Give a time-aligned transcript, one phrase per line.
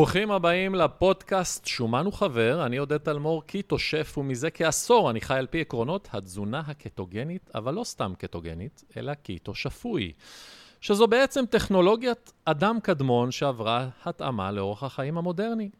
[0.00, 5.46] ברוכים הבאים לפודקאסט שומן וחבר, אני עודד תלמור, קיטו שף, ומזה כעשור אני חי על
[5.46, 10.12] פי עקרונות התזונה הקטוגנית, אבל לא סתם קטוגנית, אלא קיטו שפוי.
[10.80, 15.70] שזו בעצם טכנולוגיית אדם קדמון שעברה התאמה לאורח החיים המודרני.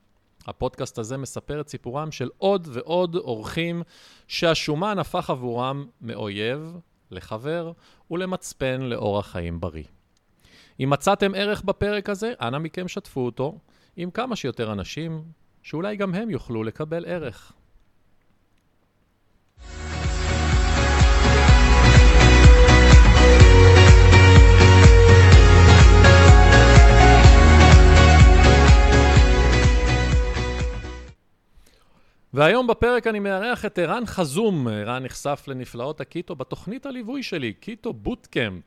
[0.46, 3.82] הפודקאסט הזה מספר את סיפורם של עוד ועוד אורחים
[4.28, 6.76] שהשומן הפך עבורם מאויב
[7.10, 7.72] לחבר
[8.10, 9.84] ולמצפן לאורח חיים בריא.
[10.80, 13.58] אם מצאתם ערך בפרק הזה, אנא מכם שתפו אותו
[13.96, 15.22] עם כמה שיותר אנשים,
[15.62, 17.52] שאולי גם הם יוכלו לקבל ערך.
[32.34, 34.68] והיום בפרק אני מארח את ערן חזום.
[34.68, 38.62] ערן נחשף לנפלאות הקיטו בתוכנית הליווי שלי, קיטו bootcamp.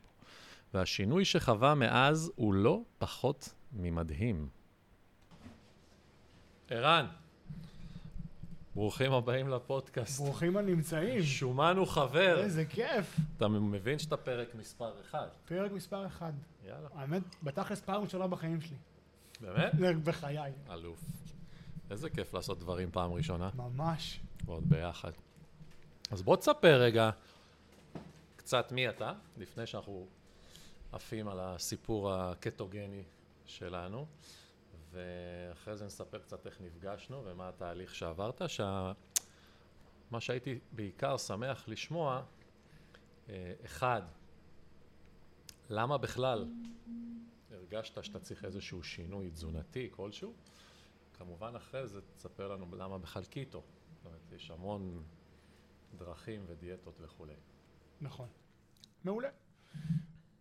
[0.74, 4.48] והשינוי שחווה מאז הוא לא פחות ממדהים.
[6.70, 7.06] ערן,
[8.74, 10.20] ברוכים הבאים לפודקאסט.
[10.20, 11.22] ברוכים הנמצאים.
[11.22, 12.38] שומן הוא חבר.
[12.38, 13.16] איזה כיף.
[13.36, 15.26] אתה מבין שאתה פרק מספר אחד.
[15.48, 16.32] פרק מספר אחד.
[16.66, 16.88] יאללה.
[16.94, 18.76] האמת, בתכלס פעם ראשונה בחיים שלי.
[19.40, 19.74] באמת?
[20.04, 20.52] בחיי.
[20.70, 21.04] אלוף.
[21.90, 24.20] איזה כיף לעשות דברים פעם ראשונה, ממש.
[24.44, 25.12] ועוד ביחד.
[26.10, 27.10] אז בוא תספר רגע
[28.36, 30.06] קצת מי אתה, לפני שאנחנו
[30.92, 33.02] עפים על הסיפור הקטוגני
[33.46, 34.06] שלנו,
[34.94, 38.92] ואחרי זה נספר קצת איך נפגשנו ומה התהליך שעברת, שה...
[40.10, 42.22] מה שהייתי בעיקר שמח לשמוע,
[43.28, 44.02] אה, אחד,
[45.70, 46.46] למה בכלל
[47.50, 50.34] הרגשת שאתה צריך איזשהו שינוי תזונתי כלשהו?
[51.18, 53.62] כמובן אחרי זה תספר לנו למה בכלל קיטו.
[53.96, 55.02] זאת אומרת, יש המון
[55.98, 57.34] דרכים ודיאטות וכולי.
[58.00, 58.28] נכון.
[59.04, 59.28] מעולה.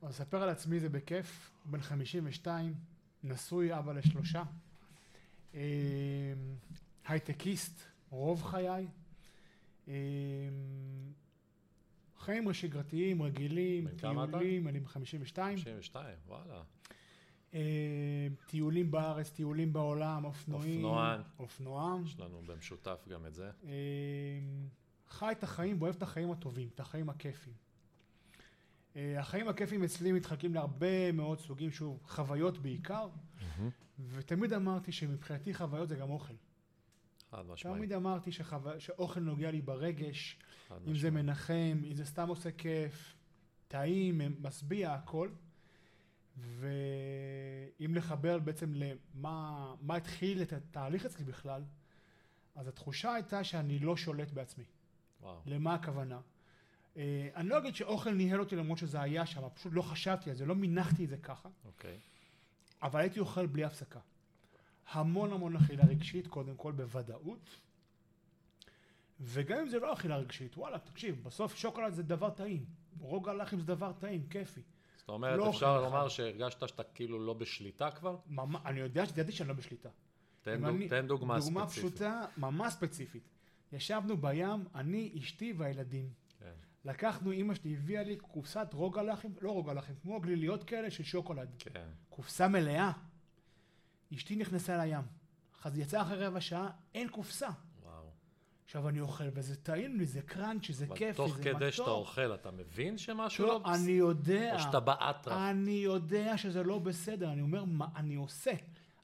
[0.01, 2.73] אז אספר על עצמי זה בכיף, בן 52,
[3.23, 4.43] נשוי, אבא לשלושה,
[5.55, 6.33] אה,
[7.07, 8.87] הייטקיסט, רוב חיי,
[9.87, 9.93] אה,
[12.19, 13.87] חיים שגרתיים, רגילים?
[13.87, 16.63] טיולים, אני בן 52, 92, וואלה.
[17.53, 21.21] אה, טיולים בארץ, טיולים בעולם, אופנועים, אופנוען.
[21.39, 23.51] אופנוען, יש לנו במשותף גם את זה.
[25.07, 27.62] חי את החיים ואוהב את החיים הטובים, את החיים הכיפיים.
[28.95, 33.07] אה, החיים הכיפיים אצלי מתחלקים להרבה מאוד סוגים, שוב, חוויות בעיקר,
[33.99, 36.33] ותמיד אמרתי שמבחינתי חוויות זה גם אוכל.
[37.31, 37.77] חד משמעית.
[37.77, 38.57] תמיד אמרתי שחו...
[38.79, 40.39] שאוכל נוגע לי ברגש,
[40.87, 41.11] אם זה.
[41.11, 43.15] מנחם, אם זה סתם עושה כיף,
[43.67, 45.29] טעים, משביע, הכל.
[46.37, 51.63] ואם לחבר בעצם למה מה התחיל את התהליך אצלי בכלל,
[52.55, 54.63] אז התחושה הייתה שאני לא שולט בעצמי.
[55.21, 55.41] וואו.
[55.45, 56.19] למה הכוונה?
[56.97, 60.35] אה, אני לא אגיד שאוכל ניהל אותי למרות שזה היה שם, פשוט לא חשבתי על
[60.35, 61.97] זה, לא מינחתי את זה ככה, אוקיי.
[62.81, 63.99] אבל הייתי אוכל בלי הפסקה.
[64.91, 67.49] המון המון אכילה רגשית, קודם כל בוודאות,
[69.21, 72.65] וגם אם זה לא אכילה רגשית, וואלה, תקשיב, בסוף שוקולד זה דבר טעים,
[72.99, 74.61] רוגע לחם זה דבר טעים, כיפי.
[74.97, 76.07] זאת אומרת, לא אפשר לומר.
[76.09, 78.17] שהרגשת שאתה כאילו לא בשליטה כבר?
[78.27, 79.89] ממש, אני יודע שידעתי שאני לא בשליטה.
[80.41, 81.91] תן, דוג, אני- תן דוגמה, דוגמה ספציפית.
[81.93, 83.23] פשוטה, ממש ספציפית.
[83.71, 86.09] ישבנו בים, אני, אשתי והילדים.
[86.39, 86.51] כן.
[86.85, 91.03] לקחנו, אימא שלי הביאה לי קופסת רוגע לחם, לא רוגע לחם, כמו גליליות כאלה של
[91.03, 91.49] שוקולד.
[91.59, 91.87] כן.
[92.09, 92.91] קופסה מלאה.
[94.13, 95.01] אשתי נכנסה לים.
[95.63, 97.49] אז יצא אחרי רבע שעה, אין קופסה.
[97.83, 98.09] וואו.
[98.65, 101.69] עכשיו אני אוכל, וזה טעים לי, זה קראנצ'י, זה אבל כיפי, תוך זה כדי מתוק.
[101.69, 103.73] שאתה אוכל, אתה מבין שמשהו לא, לא...
[103.73, 104.53] אני יודע.
[104.53, 105.33] או שאתה באטרף.
[105.33, 108.51] אני יודע שזה לא בסדר, אני אומר מה אני עושה.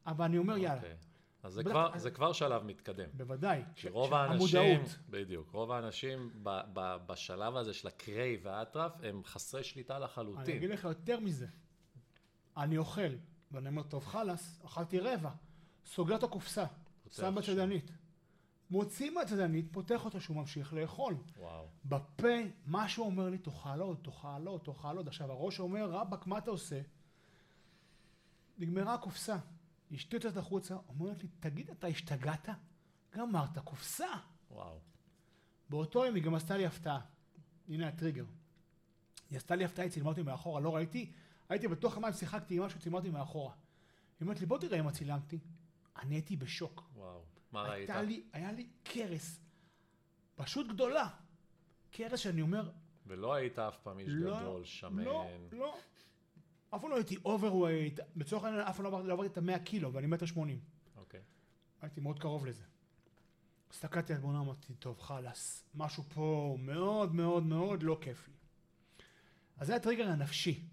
[0.08, 0.96] אבל אני אומר, יאללה, אוקיי.
[1.44, 3.10] אז זה בטח, כבר, זה כבר שלב מתקדם.
[3.14, 3.64] בוודאי.
[3.76, 4.98] כי רוב האנשים, המודעות.
[5.10, 10.58] בדיוק, רוב האנשים ב, ב, בשלב הזה של הקריי והאטרף הם חסרי שליטה אני לחלוטין.
[10.58, 11.48] אגיד לך יותר מזה.
[12.58, 13.16] אני אוכל,
[13.52, 15.30] ואני אומר, טוב, חלאס, אכלתי רבע.
[15.86, 16.66] סוגר את הקופסה,
[17.12, 17.36] שם.
[17.36, 17.92] בצדנית.
[18.70, 21.16] מוציא מהצדנית, פותח אותו שהוא ממשיך לאכול.
[21.38, 21.68] וואו.
[21.86, 22.28] בפה,
[22.68, 25.08] משהו אומר לי, תאכל עוד, תאכל עוד, תאכל עוד.
[25.08, 26.82] עכשיו, הראש אומר, רבאק, מה אתה עושה?
[28.58, 29.38] נגמרה הקופסה.
[29.96, 32.50] אשתי יוצאת החוצה, אומרת לי, תגיד, אתה השתגעת?
[33.18, 34.08] גמרת קופסה.
[34.52, 34.80] וואו.
[35.70, 37.02] באותו יום היא גם עשתה לי הפתעה.
[37.70, 38.26] הנה הטריגר.
[39.30, 41.12] היא עשתה לי הפתעה, היא צילמה אותי מאחורה, לא ראיתי,
[41.50, 43.54] הייתי בתוך המים, שיחקתי עם משהו, צילמה אותי מאחורה.
[43.54, 45.40] היא אומרת לי, בוא תראה מה צילמתי.
[45.98, 46.90] אני הייתי בשוק.
[46.96, 47.22] וואו.
[47.52, 47.90] מה ראית?
[47.90, 49.40] לי, היה לי כרס.
[50.36, 51.10] פשוט גדולה.
[51.92, 52.72] כרס שאני אומר,
[53.08, 55.04] ולא היית אף פעם איש לא, גדול, שמן.
[55.04, 55.78] לא, לא.
[56.76, 59.60] אף פעם לא הייתי overweight, לצורך העניין אף פעם לא עברתי- לא עברתי את המאה
[59.60, 60.60] קילו, ואני מטר שמונים.
[60.98, 61.22] אוקיי.
[61.82, 62.64] הייתי מאוד קרוב לזה.
[63.72, 68.34] הסתכלתי על תמונה, אמרתי, טוב, חלאס, משהו פה מאוד מאוד מאוד לא כיף לי.
[69.58, 70.64] אז זה הטריגר הנפשי.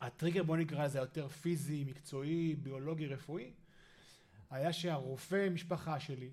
[0.00, 3.52] הטריגר, בוא נקרא לזה יותר פיזי, מקצועי, ביולוגי, רפואי.
[4.50, 6.30] היה שהרופא משפחה שלי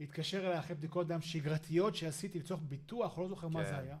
[0.00, 3.68] התקשר אליי אחרי בדיקות דם שגרתיות שעשיתי לצורך ביטוח, לא זוכר מה כן.
[3.70, 3.98] זה היה.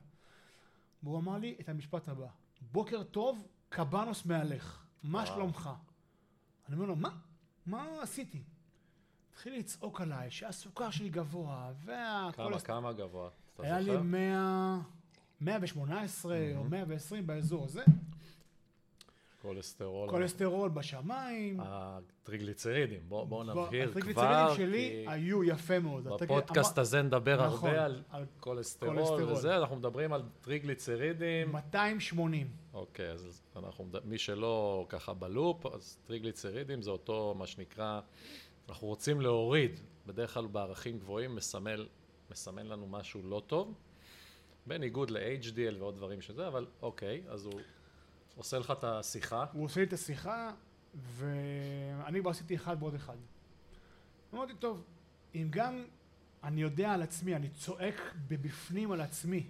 [1.02, 2.26] והוא אמר לי את המשפט הבא,
[2.72, 5.26] בוקר טוב, קבנוס מהלך, מה.
[5.26, 5.70] שלומך?
[6.68, 7.10] אני אומר לו, מה?
[7.66, 8.42] מה עשיתי?
[9.30, 11.94] התחיל לצעוק עליי שהסוכר שלי גבוה, כמה,
[12.46, 12.58] והכל...
[12.58, 13.30] כמה גבוה?
[13.58, 14.02] היה לי זוכר?
[14.02, 14.78] 100,
[15.40, 16.70] 118 או מהמם.
[16.70, 17.84] 120 באזור הזה,
[19.42, 20.10] כולסטרול.
[20.10, 21.60] כולסטרול בשמיים.
[21.60, 26.04] הטריגליצרידים, בואו בוא נבהיר כבר, הטריגליצרידים שלי היו יפה מאוד.
[26.04, 29.22] בפודקאסט הזה נדבר נכון, הרבה על על כולסטרול כולסטרול.
[29.22, 31.52] וזה, אנחנו מדברים על טריגליצרידים.
[31.52, 32.50] 280.
[32.74, 38.00] אוקיי, אז אנחנו, מי שלא ככה בלופ, אז טריגליצרידים זה אותו, מה שנקרא,
[38.68, 41.86] אנחנו רוצים להוריד, בדרך כלל בערכים גבוהים מסמל,
[42.30, 43.74] מסמן לנו משהו לא טוב,
[44.66, 47.60] בניגוד ל-HDL ועוד דברים שזה, אבל אוקיי, אז הוא
[48.38, 50.50] עושה לך את השיחה, הוא עושה לי את השיחה,
[50.94, 53.16] ואני כבר עשיתי אחד ועוד אחד.
[54.34, 54.84] אמרתי, טוב,
[55.34, 55.84] אם גם
[56.44, 57.94] אני יודע על עצמי, אני צועק
[58.28, 59.46] בבפנים על עצמי,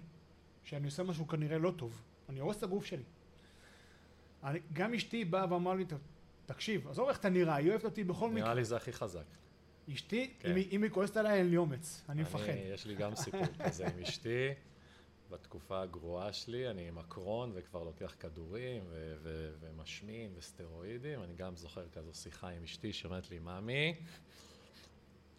[0.63, 3.03] שאני עושה משהו כנראה לא טוב, אני הורס את הגוף שלי.
[4.43, 5.99] אני, גם אשתי באה ואמרה לי, "טוב,
[6.45, 8.53] תקשיב, עזוב איך אתה נראה, היא אוהבת אותי בכל נראה מקרה.
[8.53, 9.23] לי זה הכי חזק.
[9.93, 10.49] אשתי, כן.
[10.49, 12.43] אם, היא- אם היא כועסת עליי, אין לי אומץ, אני מפחד.
[12.73, 14.47] יש לי גם סיפור כזה עם אשתי.
[15.29, 21.23] בתקופה הגרועה שלי, אני עם הקרון וכבר לוקח כדורים ו- ו- ומשמין וסטרואידים.
[21.23, 23.95] אני גם זוכר כזו שיחה עם אשתי שאומרת לי, ממי,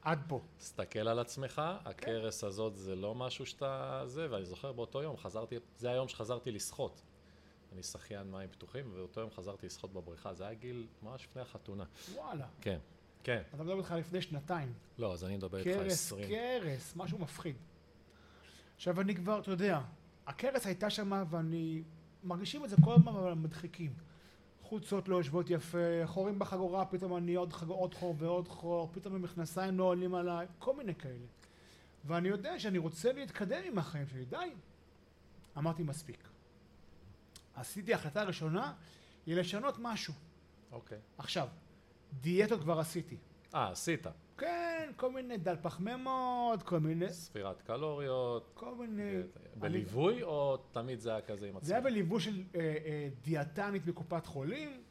[0.03, 0.41] עד פה.
[0.59, 4.03] תסתכל על עצמך, הכרס הזאת זה לא משהו שאתה...
[4.07, 7.03] זה, ואני זוכר באותו יום, חזרתי, זה היום שחזרתי לשחות.
[7.73, 10.35] אני שחיין מים פתוחים, ובאותו יום חזרתי לשחות בבריכה.
[10.35, 11.85] זה היה גיל ממש לפני החתונה.
[12.15, 12.47] וואלה.
[12.61, 12.79] כן,
[13.25, 13.43] כן.
[13.55, 14.73] אתה מדבר איתך לפני שנתיים.
[14.99, 16.29] לא, אז אני מדבר איתך קרס, עשרים.
[16.29, 17.57] קרס, משהו מפחיד.
[18.81, 19.81] עכשיו אני כבר, אתה יודע,
[20.27, 21.83] הקרס הייתה שם ואני...
[22.25, 23.95] מרגישים את זה כל הזמן אבל מדחיקים.
[24.63, 29.15] חולצות לא יושבות יפה, חורים בחגורה, פתאום אני עוד, חגור, עוד חור ועוד חור, פתאום
[29.15, 31.27] המכנסיים לא עולים עליי, כל מיני כאלה.
[32.05, 34.37] ואני יודע שאני רוצה להתקדם עם החיים שלי, די.
[35.59, 36.29] אמרתי מספיק.
[37.55, 38.73] עשיתי החלטה ראשונה,
[39.27, 40.15] היא לשנות משהו.
[40.73, 40.99] אוקיי.
[41.19, 41.49] עכשיו,
[42.21, 43.17] דיאטות כבר עשיתי.
[43.55, 44.07] אה, עשית.
[44.41, 47.13] כן, כל מיני דל פחמימות, כל מיני...
[47.13, 48.51] ספירת קלוריות.
[48.55, 49.13] כל מיני...
[49.57, 51.67] בליווי, או תמיד זה היה כזה עם עצמך?
[51.69, 54.83] זה היה בליווי של אה, אה, דיאטנית מקופת חולים.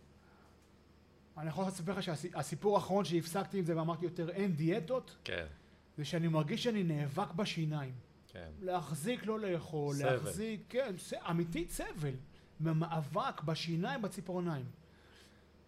[1.37, 5.45] אני יכול לספר לך שהסיפור האחרון שהפסקתי עם זה ואמרתי יותר אין דיאטות, כן,
[5.97, 7.93] זה שאני מרגיש שאני נאבק בשיניים.
[8.27, 8.49] כן.
[8.61, 10.11] להחזיק, לא לאכול, סבל.
[10.13, 12.13] להחזיק, כן, ס- אמיתית סבל.
[12.59, 14.65] במאבק בשיניים, בציפורניים.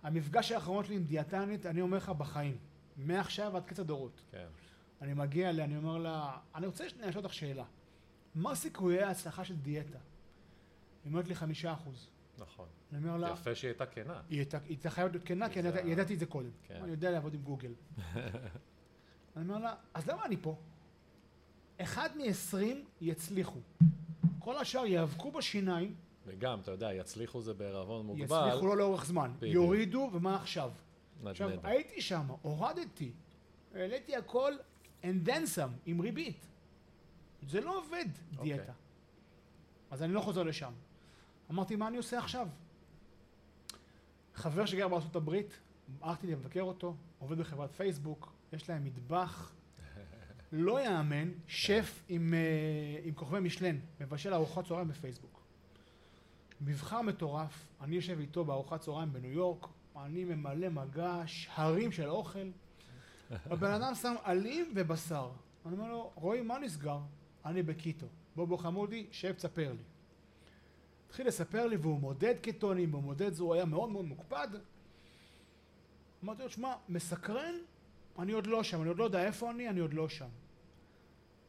[0.04, 2.58] המפגש האחרון שלי עם דיאטנית, אני אומר לך בחיים.
[2.98, 4.22] מעכשיו עד קץ הדורות.
[4.32, 4.48] כן.
[5.02, 7.66] אני מגיע אליה, אני אומר לה, אני רוצה לשאול אותך שאלה.
[8.36, 9.98] מה סיכויי ההצלחה של דיאטה?
[11.04, 12.08] היא אומרת לי חמישה אחוז.
[12.38, 12.66] נכון.
[12.94, 14.22] אני אומר לה, יפה שהיא הייתה כנה.
[14.30, 16.50] היא הייתה- היא הייתה חייבת להיות כנה, כי אני זה ה- ידעתי את זה קודם.
[16.68, 16.80] כן.
[16.84, 17.72] אני יודע לעבוד עם גוגל.
[19.36, 20.56] אני אומר לה, אז למה אני פה?
[21.78, 22.58] אחד מ-20
[23.02, 23.60] יצליחו.
[24.40, 25.96] כל השאר יאבקו בשיניים,
[26.26, 28.48] וגם, אתה יודע, יצליחו זה בערבון מוגבל.
[28.48, 29.32] יצליחו לא לאורך זמן.
[29.38, 29.54] בדיוק.
[29.54, 30.72] יורידו, ומה עכשיו?
[31.30, 31.70] עכשיו, נדנדה.
[31.70, 33.12] הייתי שם, הורדתי,
[33.76, 34.54] העליתי הכל
[35.04, 36.48] and then some, עם ריבית.
[37.48, 38.06] זה לא עובד,
[38.38, 38.54] אוקיי.
[38.54, 38.74] דיאטה.
[39.92, 40.74] אז אני לא חוזר לשם.
[41.52, 42.48] אמרתי, מה אני עושה עכשיו?
[44.36, 45.60] חבר שגר בארצות הברית,
[46.02, 49.52] הלכתי לבקר אותו, עובד בחברת פייסבוק, יש להם מטבח
[50.52, 55.42] לא יאמן, שף עם, אה, עם כוכבי משלן, מבשל ארוחת צהריים בפייסבוק.
[56.62, 59.68] מבחר מטורף, אני יושב איתו בארוחת צהריים בניו יורק,
[59.98, 62.50] אני ממלא מגש, הרים של אוכל.
[63.46, 65.32] הבן אדם שם עלים ובשר.
[65.66, 67.00] אני אומר לו, רועי, מה נסגר?
[67.46, 68.06] אני בקיטו.
[68.36, 69.84] בוא בוא חמודי, שב, תספר לי.
[71.08, 74.48] התחיל לספר לי והוא מודד קטונים, והוא מודד זה, הוא היה מאוד מאוד מוקפד.
[76.24, 77.54] אמרתי לו, שמע, מסקרן,
[78.20, 80.30] אני עוד לא שם, אני עוד לא יודע איפה אני, אני עוד לא שם.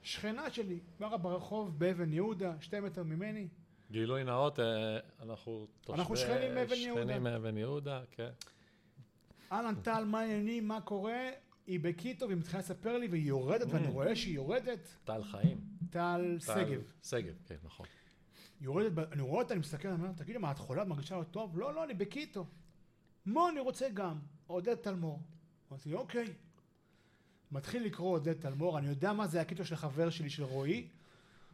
[0.03, 3.49] שכנה שלי, גרה ברחוב באבן יהודה, שתי מטר ממני,
[3.93, 6.01] גילוי נאות, אה, אנחנו תושבי...
[6.01, 7.03] אנחנו שכנים מאבן יהודה.
[7.03, 8.29] שכנים מאבן יהודה, כן.
[9.53, 11.31] אהלן טל, מה העניינים, מה קורה?
[11.67, 14.89] היא בקיטו והיא מתחילה לספר לי והיא יורדת, ואני רואה שהיא יורדת.
[15.05, 15.61] טל חיים.
[15.91, 16.81] טל שגב.
[17.03, 17.87] שגב, כן, נכון.
[18.61, 21.23] יורדת, אני רואה אותה, אני מסתכל, אני אומר, תגידי, מה, את חולה, את מרגישה לא
[21.23, 21.59] טוב?
[21.59, 22.47] לא, לא, אני בקיטו.
[23.27, 24.19] מה, אני רוצה גם.
[24.47, 25.21] עודד תלמור.
[25.71, 26.27] אמרתי, אוקיי.
[27.53, 30.89] מתחיל לקרוא עודד תלמור, אני יודע מה זה הקיטו של חבר שלי, של רועי,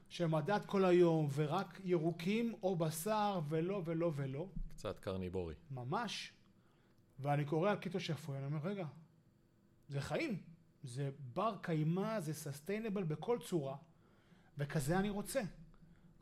[0.09, 4.47] שמדד כל היום, ורק ירוקים או בשר, ולא ולא ולא.
[4.75, 5.55] קצת קרניבורי.
[5.71, 6.33] ממש.
[7.19, 8.87] ואני קורא על קיטו שפוי, אני אומר, רגע,
[9.89, 10.43] זה חיים.
[10.83, 13.77] זה בר קיימא, זה sustainable בכל צורה,
[14.59, 15.41] וכזה אני רוצה.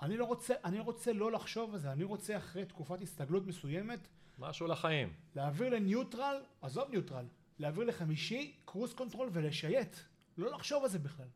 [0.03, 4.09] אני לא רוצה, אני רוצה לא לחשוב על זה, אני רוצה אחרי תקופת הסתגלות מסוימת,
[4.39, 5.13] משהו לחיים.
[5.35, 7.27] להעביר לניוטרל, עזוב ניוטרל,
[7.59, 9.97] להעביר לחמישי, cruise control ולשייט.
[10.39, 11.29] לא לחשוב על זה בכלל.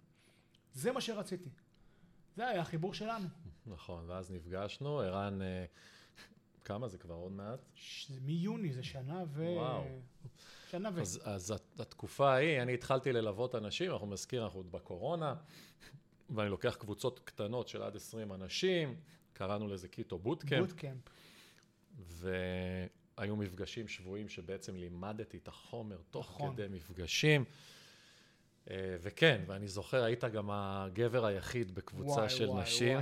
[0.73, 1.51] זה מה שרציתי.
[2.37, 3.27] זה היה החיבור שלנו.
[3.67, 5.65] נכון, ואז נפגשנו, ערן, אה,
[6.65, 7.59] כמה זה כבר עוד מעט?
[7.75, 9.45] ש- מיוני, זה שנה ו...
[9.57, 9.85] וואו.
[10.71, 11.01] שנה ו...
[11.01, 15.35] אז, אז הת- התקופה ההיא, אני התחלתי ללוות אנשים, אנחנו מזכיר, אנחנו עוד בקורונה,
[16.31, 18.97] ואני לוקח קבוצות קטנות של עד 20 אנשים,
[19.33, 21.03] קראנו לזה קיטו bootcamp, bootcamp.
[21.99, 26.53] והיו מפגשים שבועיים שבעצם לימדתי את החומר תוך נכון.
[26.55, 27.45] כדי מפגשים.
[28.71, 32.99] אה, וכן, ואני זוכר, היית גם הגבר היחיד בקבוצה וואי, של וואי, נשים,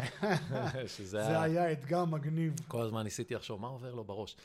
[0.51, 0.89] וואי.
[0.97, 2.55] שזה זה היה, היה אתגר מגניב.
[2.69, 4.37] כל הזמן ניסיתי לחשוב, מה עובר לו בראש?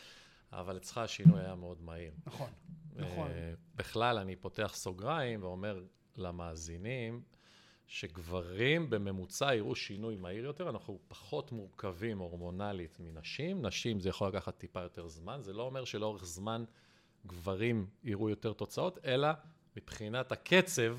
[0.51, 2.11] אבל אצלך השינוי היה מאוד מהיר.
[2.25, 2.49] נכון,
[2.95, 3.31] נכון.
[3.31, 5.83] אה, בכלל, אני פותח סוגריים ואומר
[6.17, 7.21] למאזינים,
[7.87, 14.57] שגברים בממוצע יראו שינוי מהיר יותר, אנחנו פחות מורכבים הורמונלית מנשים, נשים זה יכול לקחת
[14.57, 16.63] טיפה יותר זמן, זה לא אומר שלאורך זמן
[17.27, 19.27] גברים יראו יותר תוצאות, אלא
[19.77, 20.97] מבחינת הקצב,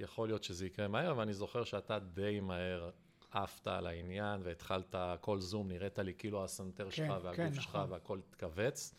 [0.00, 2.90] יכול להיות שזה יקרה מהר, ואני זוכר שאתה די מהר
[3.30, 7.92] עפת על העניין והתחלת, כל זום נראית לי כאילו הסנטר שלך והגוף כן, שלך נכון.
[7.92, 8.94] והכל התכווץ.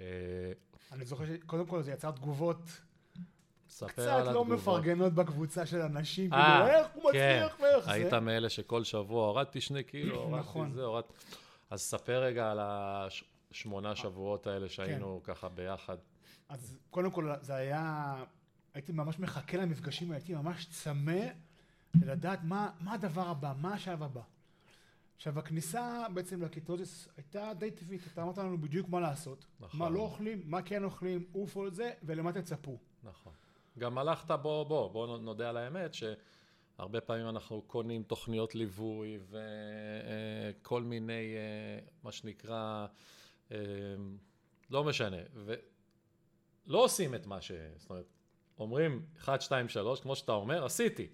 [0.00, 0.04] אה,
[0.92, 2.80] אני זוכר שקודם כל זה יצר תגובות
[3.68, 4.44] ספר קצת לא.
[4.44, 7.42] מפרגנות בקבוצה של אנשים, אה, כאילו איך הוא כן.
[7.42, 7.92] מצליח ואיך זה.
[7.92, 10.72] היית מאלה שכל שבוע הורדתי שני קילו, הורדתי נכון.
[10.72, 11.12] זה, הורדתי...
[11.70, 15.34] אז ספר רגע על השמונה שבועות האלה שהיינו כן.
[15.34, 15.96] ככה ביחד.
[16.48, 18.14] אז קודם כל זה היה,
[18.74, 21.20] הייתי ממש מחכה למפגשים, הייתי ממש צמא
[21.94, 24.20] לדעת מה, מה הדבר הבא, מה השלב הבא.
[25.16, 29.80] עכשיו הכניסה בעצם לקיטוזיס הייתה די טבעית, אתה אמרת לנו בדיוק מה לעשות, נכון.
[29.80, 32.78] מה לא אוכלים, מה כן אוכלים, עופו על זה ולמה תצפו.
[33.02, 33.32] נכון.
[33.78, 39.18] גם הלכת, בוא, בוא, בוא נודה על האמת, שהרבה פעמים אנחנו קונים תוכניות ליווי
[40.60, 42.86] וכל מיני, אה, מה שנקרא,
[43.52, 43.56] אה,
[44.70, 47.52] לא משנה, ולא עושים את מה ש...
[47.76, 48.06] זאת אומרת,
[48.58, 51.06] אומרים 1, 2, 3, כמו שאתה אומר, עשיתי.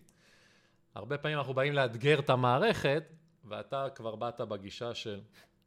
[0.95, 3.05] הרבה פעמים אנחנו באים לאתגר את המערכת,
[3.45, 5.21] ואתה כבר באת בגישה של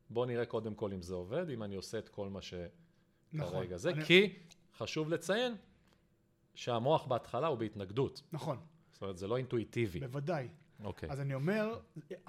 [0.09, 2.73] בוא נראה קודם כל אם זה עובד, אם אני עושה את כל מה שכרגע
[3.33, 3.77] נכון.
[3.77, 4.33] זה, אני- כי
[4.77, 5.55] חשוב לציין
[6.55, 8.21] שהמוח בהתחלה הוא בהתנגדות.
[8.31, 8.57] נכון,
[8.93, 9.99] זאת אומרת, זה לא אינטואיטיבי.
[9.99, 10.47] בוודאי.
[10.83, 11.09] אוקיי.
[11.11, 11.79] אז אני אומר,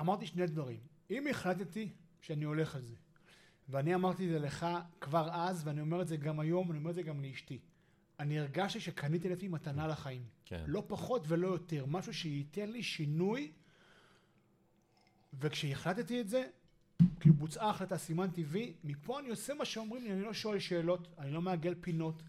[0.01, 0.81] אמרתי שני דברים.
[1.11, 1.89] אם החלטתי
[2.21, 2.95] שאני הולך על זה,
[3.69, 4.67] ואני אמרתי את זה לך
[5.01, 7.59] כבר אז, ואני אומר את זה גם היום, אני אומר את זה גם לאשתי.
[8.21, 10.23] אני הרגשתי שקניתי לעצמי מתנה לחיים.
[10.45, 10.65] כן.
[10.67, 11.87] לא פחות ולא יותר.
[11.87, 13.53] משהו שייתן לי שינוי,
[15.41, 16.45] וכשהחלטתי את זה,
[17.21, 21.09] כאילו בוצעה החלטה, סימן טבעי, מפה אני עושה מה שאומרים לי, אני לא שואל שאלות,
[21.19, 22.23] אני לא מעגל פינות,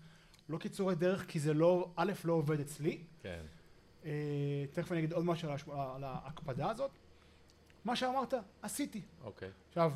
[0.49, 3.03] לא קיצורי דרך, כי זה לא, א', לא עובד אצלי.
[3.21, 3.41] כן.
[4.05, 5.57] אה, תכף אני אגיד עוד משהו על.
[5.95, 6.91] על ההקפדה הזאת.
[7.85, 9.01] מה שאמרת, עשיתי.
[9.23, 9.49] אוקיי.
[9.67, 9.93] עכשיו,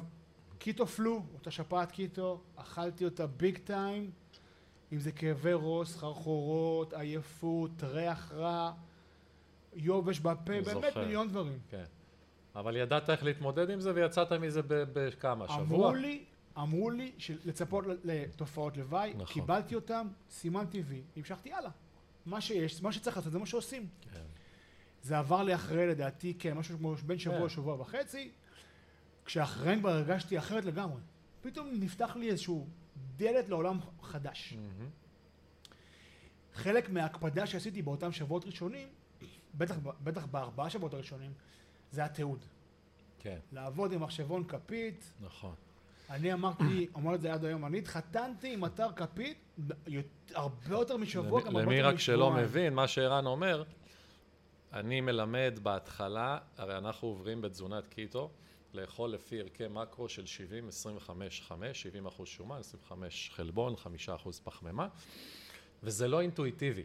[0.60, 4.12] keto flu, אותה שפעת קיטו, אכלתי אותה big time,
[4.93, 8.74] אם זה כאבי ראש, סחרחורות, עייפות, ריח רע,
[9.74, 11.01] יובש בפה, באמת זוכר.
[11.05, 11.60] מיליון דברים.
[11.69, 11.84] כן.
[12.55, 15.48] אבל ידעת איך להתמודד עם זה ויצאת מזה בכמה?
[15.48, 15.60] שבוע?
[15.62, 16.24] אמרו לי,
[16.58, 17.12] אמרו לי
[17.46, 19.25] לצפות לתופעות לוואי, נכון.
[19.25, 21.72] קיבלתי אותם, סימן טבעי, המשכתי הלאה.
[22.25, 23.88] מה שיש, מה שצריך לעשות, זה מה שעושים.
[24.13, 24.19] כן.
[25.03, 27.46] זה עבר לי אחרי, לדעתי, כן, משהו כמו בין שבוע כן.
[27.46, 28.31] לשבוע וחצי,
[29.25, 31.01] כשאחרי כבר הרגשתי אחרת לגמרי.
[31.41, 32.67] פתאום נפתח לי איזשהו
[33.19, 34.53] דלת לעולם חדש.
[34.53, 34.89] מהמם.
[36.53, 38.88] חלק מההקפדה שעשיתי באותם שבועות ראשונים,
[39.57, 41.31] בטח, בטח בארבעה שבועות הראשונים,
[41.91, 42.45] זה התיעוד.
[43.19, 45.55] כן, לעבוד עם מחשבון כפית, נכון.
[46.09, 46.63] אני אמרתי,
[46.95, 49.38] אומר את זה עד היום, אני התחתנתי עם אתר כפית
[50.35, 52.31] הרבה יותר משבוע, גם למי- הרבה למי יותר רק שלא.
[52.31, 53.63] מבין, מה שערן אומר,
[54.73, 58.29] אני מלמד בהתחלה, הרי אנחנו עוברים בתזונת קיטו,
[58.73, 64.39] לאכול לפי ערכי מקרו של 70, 25, 5, 70 אחוז שומן, 25 חלבון, 5 אחוז
[64.43, 64.88] פחמימה,
[65.83, 66.83] וזה לא אינטואיטיבי.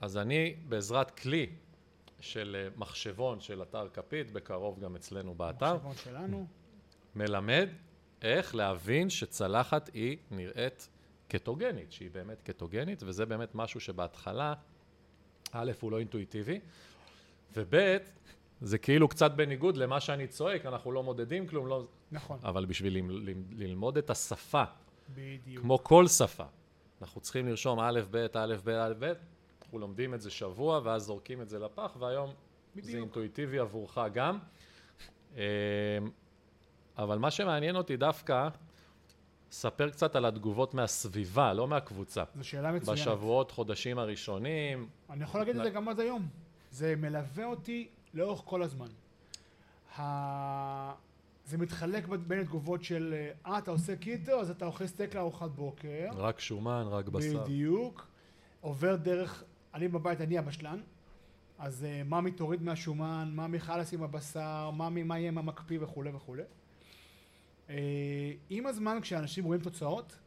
[0.00, 1.46] אז אני, בעזרת כלי
[2.20, 6.46] של אה, מחשבון של אתר כפית, בקרוב גם אצלנו באתר, מחשבון שלנו.
[7.14, 7.68] מלמד
[8.22, 10.88] איך להבין שצלחת היא נראית
[11.28, 14.54] קטוגנית, שהיא באמת קטוגנית, וזה באמת משהו שבהתחלה,
[15.52, 16.60] א', הוא לא אינטואיטיבי,
[17.56, 17.96] וב',
[18.60, 21.86] זה כאילו קצת בניגוד למה שאני צועק, אנחנו לא מודדים כלום, לא...
[22.12, 24.64] נכון, אבל בשביל ל- ל- ללמוד את השפה,
[25.14, 25.62] בדיוק.
[25.62, 26.44] כמו כל שפה,
[27.02, 29.12] אנחנו צריכים לרשום א', ב', א', ב', א', ב',
[29.62, 32.34] אנחנו לומדים את זה שבוע, ואז זורקים את זה לפח, והיום זה
[32.76, 32.96] בדיוק.
[32.96, 34.38] אינטואיטיבי עבורך גם.
[35.36, 35.40] אמ,
[36.98, 38.48] אבל מה שמעניין אותי דווקא,
[39.50, 42.24] ספר קצת על התגובות מהסביבה, לא מהקבוצה.
[42.36, 43.00] זו שאלה מצוינת.
[43.00, 46.28] בשבועות, חודשים הראשונים, אני יכול להגיד את זה גם עד היום.
[46.70, 48.88] זה מלווה אותי לאורך כל הזמן.
[49.98, 50.94] ה...
[51.44, 53.14] זה מתחלק בין התגובות של,
[53.46, 56.08] אה, אתה עושה קיטו, אז אתה אוכל סטייק לארוחת בוקר.
[56.16, 57.42] רק שומן, רק בשר.
[57.42, 58.06] בדיוק.
[58.60, 60.80] עובר דרך, אני בבית, אני הבשלן.
[61.58, 66.10] אז אה, ממי תוריד מהשומן, ממי חלאס עם הבשר, ממי מה יהיה עם המקפיא וכולי
[66.10, 66.42] וכולי.
[67.68, 67.70] אה,
[68.50, 70.18] עם הזמן כשאנשים רואים תוצאות,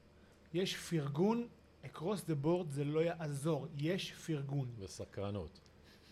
[0.53, 1.47] יש פרגון,
[1.83, 4.67] across the board זה לא יעזור, יש פרגון.
[4.79, 5.59] וסקרנות.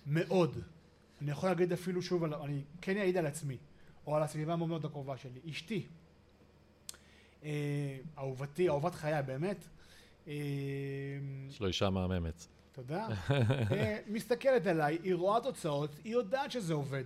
[0.06, 0.58] מאוד.
[1.22, 3.58] אני יכול להגיד אפילו שוב, על, אני כן אעיד על עצמי,
[4.08, 5.40] או על הסביבה המאוד מאוד הקרובה שלי.
[5.50, 5.88] אשתי,
[7.44, 9.66] אה, אהובתי, אהובת חיי באמת,
[10.28, 10.34] אה,
[11.50, 12.48] יש לו אישה מהממת.
[12.72, 13.08] תודה,
[13.72, 17.04] אה, מסתכלת עליי, היא רואה תוצאות, היא יודעת שזה עובד.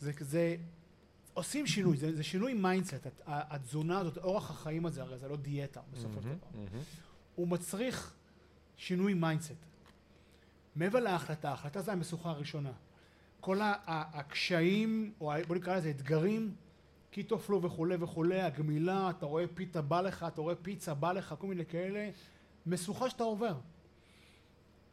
[0.00, 0.56] זה כזה,
[1.34, 5.80] עושים שינוי, זה, זה שינוי mindset, התזונה הזאת, אורח החיים הזה, הרי זה לא דיאטה
[5.92, 6.78] בסופו של דבר.
[7.34, 8.14] הוא מצריך
[8.76, 9.54] שינוי mindset.
[10.76, 12.72] מעבר להחלטה, ההחלטה זה המשוכה הראשונה.
[13.40, 16.54] כל הקשיים, או בוא נקרא לזה אתגרים,
[17.10, 21.34] keto flu וכולי וכולי, הגמילה, אתה רואה פיתה בא לך, אתה רואה פיצה בא לך,
[21.38, 22.10] כל מיני כאלה,
[22.66, 23.54] משוכה שאתה עובר.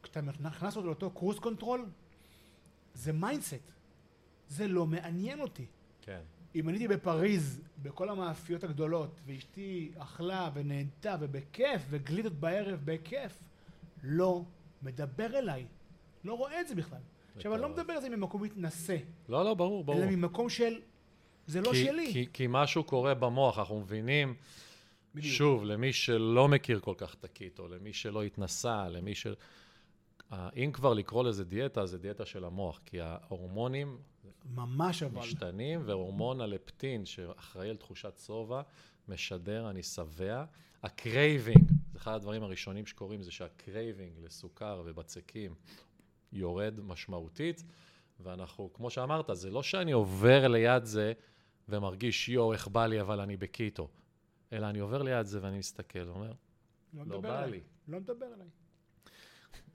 [0.04, 1.86] כשאתה נכנס אותו לאותו cruise control,
[2.94, 3.72] זה mindset.
[4.50, 5.66] זה לא מעניין אותי.
[6.02, 6.22] כן.
[6.56, 13.44] אם אני הייתי בפריז, בכל המאפיות הגדולות, ואשתי אכלה ונהנתה ובכיף, וגלידות בערב בכיף,
[14.04, 14.44] לא
[14.82, 15.66] מדבר אליי.
[16.24, 17.02] לא רואה את זה בכלל.
[17.38, 17.70] עכשיו, אני לא.
[17.70, 18.98] מדבר על זה ממקום מתנשא,
[19.30, 20.04] לא, לא, ברור, ברור.
[20.04, 20.80] אלא ממקום של,
[21.48, 22.14] זה לא כי, שלי.
[22.14, 24.36] כי, כי משהו קורה במוח, אנחנו מבינים,
[25.16, 25.34] בדיוק.
[25.34, 29.28] שוב, למי שלא מכיר כל כך את הקיטו, למי שלא התנסה, למי ש...
[30.32, 33.98] אה, אם כבר לקרוא לזה דיאטה, זה דיאטה של המוח, כי ההורמונים
[34.56, 35.20] ממש אבל.
[35.20, 38.62] משתנים, והורמון הלפטין, שאחראי על תחושת שובע,
[39.08, 40.46] משדר, אני שבע.
[40.84, 45.56] ה craving, זה אחד הדברים הראשונים שקורים, זה שה craving לסוכר ובצקים
[46.32, 47.64] יורד משמעותית,
[48.20, 51.14] ואנחנו, כמו שאמרת, זה לא שאני עובר ליד זה
[51.70, 53.90] ומרגיש, יואו, איך בא לי, אבל אני בקיטו.
[54.54, 56.34] אלא אני עובר ליד זה ואני מסתכל, אומר,
[56.94, 57.52] לא לא בא אליי.
[57.52, 57.60] לי.
[57.88, 58.48] לא מדבר אליי.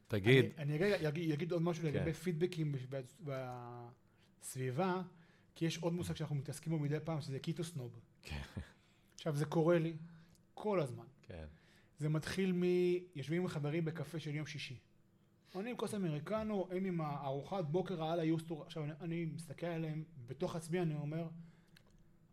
[0.09, 1.89] תגיד, אני, אני אגיד, אגיד עוד משהו כן.
[1.89, 2.75] לגבי פידבקים
[4.41, 5.03] בסביבה,
[5.55, 8.01] כי יש עוד מושג שאנחנו מתעסקים בו מדי פעם, שזה קיטו סנוב.
[8.23, 8.43] כן.
[9.15, 9.97] עכשיו, זה קורה לי
[10.55, 11.05] כל הזמן.
[11.23, 11.47] כן,
[11.99, 12.63] זה מתחיל מ...
[13.15, 14.79] יושבים עם חברים בקפה של יום שישי.
[15.57, 18.63] אני עם כוס אמריקנו, הם עם הארוחת בוקר על היוסטור.
[18.63, 21.29] עכשיו, אני, אני מסתכל עליהם, בתוך עצמי אני אומר,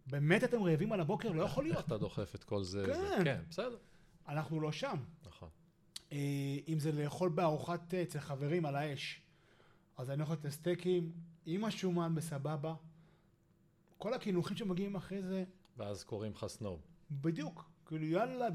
[0.07, 1.31] באמת אתם רעבים על הבוקר?
[1.31, 1.85] לא יכול איך להיות.
[1.87, 2.83] אתה דוחף את כל זה?
[2.85, 2.93] כן.
[2.93, 3.77] זה- כן, בסדר.
[4.27, 4.97] אנחנו לא שם.
[5.27, 5.49] נכון.
[6.11, 6.17] אה,
[6.67, 9.21] אם זה לאכול בארוחת אה, אצל חברים על האש,
[9.97, 11.11] אז אני אוכל את הסטייקים
[11.45, 12.75] עם השומן בסבבה.
[13.97, 15.43] כל הקינוחים שמגיעים אחרי זה,
[15.77, 16.81] ואז קוראים לך סנוב.
[17.11, 17.69] בדיוק.
[17.89, 18.47] כאילו יאללה,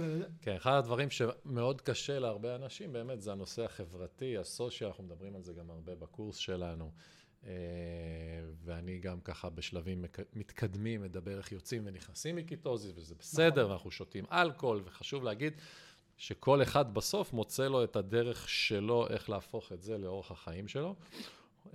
[0.00, 5.36] וזה- כן, אחד הדברים שמאוד קשה להרבה אנשים באמת זה הנושא החברתי, הסושיאל, אנחנו מדברים
[5.36, 6.90] על זה גם הרבה בקורס שלנו.
[7.46, 7.50] אה,
[8.64, 14.82] ואני גם ככה בשלבים מתקדמים מדבר איך יוצאים ונכנסים מקיטוזיס, וזה בסדר, ואנחנו שותים אלכוהול,
[14.84, 15.52] וחשוב להגיד
[16.16, 20.94] שכל אחד בסוף מוצא לו את הדרך שלו איך להפוך את זה לאורח החיים שלו.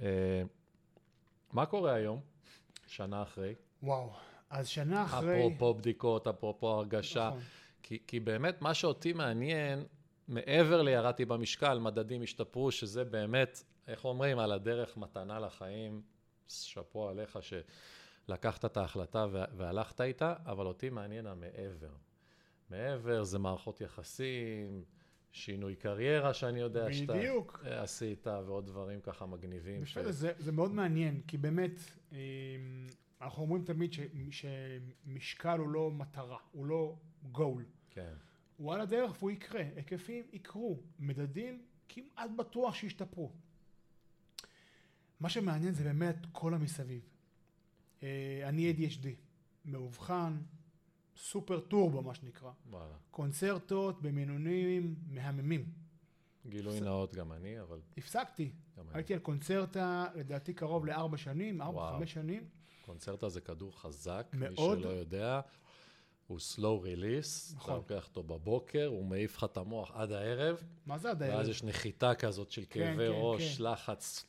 [0.02, 0.41] אה,
[1.54, 2.21] מה קורה היום,
[2.88, 3.56] שנה אחרי?
[3.84, 4.10] וואו.
[4.50, 5.38] אז שנה אחרי...
[5.40, 7.28] אפרופו בדיקות, אפרופו הרגשה.
[7.28, 7.40] נכון.
[7.84, 9.84] כי, כי באמת מה שאותי מעניין,
[10.28, 16.02] מעבר לירדתי במשקל, מדדים השתפרו, שזה באמת, איך אומרים, על הדרך מתנה לחיים,
[16.48, 21.94] שאפו עליך שלקחת את ההחלטה וה- והלכת איתה, אבל אותי מעניין המעבר.
[22.70, 24.84] מעבר זה מערכות יחסים,
[25.32, 27.64] שינוי קריירה שאני יודע שאתה בדיוק.
[27.66, 29.86] אה, עשית, ועוד דברים ככה מגניבים.
[29.86, 31.72] ש- זה, זה מאוד מעניין, כי באמת,
[32.14, 32.18] אה,
[33.22, 34.00] אנחנו אומרים תמיד ש,
[34.32, 36.96] שמשקל הוא לא מטרה, הוא לא
[37.32, 37.66] גול.
[37.90, 38.14] כן,
[38.58, 43.32] הוא על הדרך והוא יקרה, היקפים יקרו, מדדים כמעט בטוח שישתפרו.
[45.20, 47.02] מה שמעניין זה באמת כל המסביב.
[48.04, 49.08] אה, אני ADHD,
[49.66, 50.38] מאובחן,
[51.18, 52.52] סופר טורבו מה שנקרא.
[52.70, 52.96] וואלה.
[53.12, 55.66] קונצרטות במינונים מהממים.
[56.50, 58.98] גילוי נאות גם אני, אבל הפסקתי, גם אני.
[58.98, 61.98] הייתי על קונצרטה לדעתי קרוב לארבע שנים, ארבע.
[61.98, 62.44] חמש שנים.
[62.88, 64.78] קונצרטה זה כדור חזק, מאוד.
[64.78, 65.41] מי שלא יודע,
[66.28, 67.73] הוא slow release, נכון.
[67.73, 71.30] אתה לוקח אותו בבוקר, הוא מעיף לך את המוח עד הערב, מה זה עד ואז
[71.32, 71.50] הערב?
[71.50, 73.63] יש נחיתה כזאת של כן, כאבי כן, ראש, כן.
[73.63, 74.26] לחץ,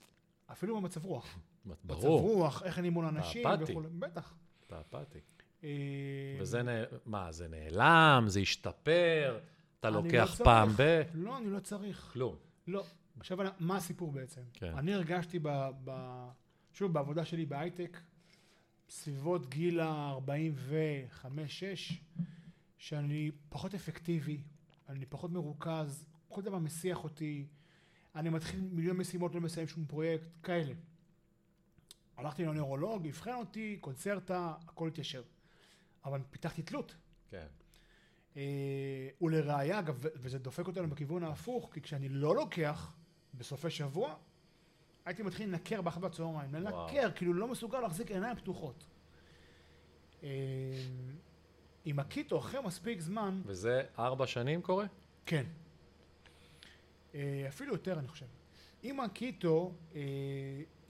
[0.53, 1.39] אפילו במצב רוח.
[1.67, 3.47] מצב ברור, רוח, איך אני מול אנשים.
[3.61, 3.89] וכולי.
[3.99, 4.35] בטח.
[4.67, 5.19] אתה אפאתי.
[5.65, 5.69] אה,
[6.41, 6.69] וזה, נ...
[7.07, 9.39] מה, זה נעלם, זה השתפר,
[9.81, 10.69] אתה אני לוקח לא פעם.
[10.77, 11.03] ב...
[11.15, 12.11] לא, אני לא צריך.
[12.13, 12.37] כלום.
[12.67, 12.85] לא.
[13.19, 14.41] עכשיו, מה הסיפור בעצם?
[14.53, 14.75] כן.
[14.79, 15.49] אני הרגשתי, ב,
[15.85, 15.91] ב,
[16.73, 17.99] שוב, בעבודה שלי בהייטק,
[18.91, 21.95] סביבות גיל ה-45-6,
[22.79, 24.43] שאני פחות אפקטיבי,
[24.89, 27.47] אני פחות מרוכז, כל דבר מסיח אותי,
[28.15, 30.75] אני מתחיל מיליון משימות, לא מסיים שום פרויקט, כאלה.
[32.17, 35.23] הלכתי לנוירולוג, אבחן אותי, קונצרטה, הכל התיישר.
[36.05, 36.95] אבל פיתחתי תלות.
[37.31, 37.47] כן.
[38.37, 42.97] אה, ולראיה, אגב, וזה דופק אותנו בכיוון ההפוך, כי כשאני לא לוקח
[43.35, 44.17] בסופי שבוע,
[45.09, 46.55] הייתי מתחיל לנקר באחת בצהריים.
[46.55, 48.85] לנקר, כאילו לא מסוגל להחזיק עיניים פתוחות.
[50.23, 50.29] אה,
[51.85, 54.87] עם הקיטו, אחרי מספיק זמן, וזה ארבע שנים קורה?
[55.27, 55.45] כן.
[57.15, 58.27] אה, אפילו יותר, אני חושב.
[58.83, 60.01] עם הקיטו אה,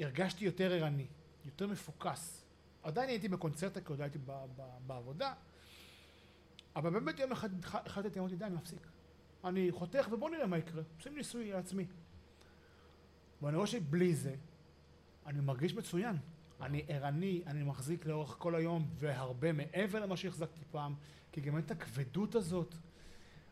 [0.00, 1.06] הרגשתי יותר ערני,
[1.44, 2.44] יותר מפוקס.
[2.82, 5.34] עדיין הייתי בקונצרטה, כי עוד הייתי ב- ב- בעבודה,
[6.76, 8.86] אבל באמת יום אחד הח- החלטתי, אמרתי, די, אני מפסיק.
[9.44, 10.82] אני חותך ובוא נראה מה יקרה.
[10.98, 11.86] עושים ניסוי לעצמי.
[13.42, 14.34] ואני רואה שבלי זה,
[15.26, 16.16] אני מרגיש מצוין.
[16.60, 20.94] אני ערני, אני מחזיק לאורך כל היום, והרבה מעבר למה שהחזקתי פעם,
[21.32, 22.74] כי גם אין את הכבדות הזאת.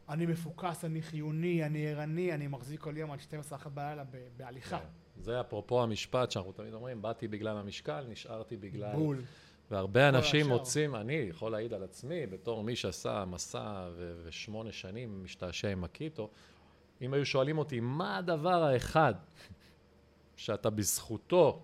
[0.09, 3.19] אני מפוקס, אני חיוני, אני ערני, אני מחזיק כל יום עד
[3.65, 4.05] 12-1 בלילה
[4.37, 4.79] בהליכה.
[4.79, 4.85] כן.
[5.17, 8.93] זה אפרופו המשפט שאנחנו תמיד אומרים, באתי בגלל המשקל, נשארתי בגלל...
[8.93, 9.23] בול.
[9.71, 10.57] והרבה אנשים השאר.
[10.59, 15.85] מוצאים, אני יכול להעיד על עצמי, בתור מי שעשה מסע ו- ושמונה שנים משתעשע עם
[15.85, 16.31] הקיטו,
[17.03, 19.15] אם היו שואלים אותי, מה הדבר האחד
[20.37, 21.63] שאתה בזכותו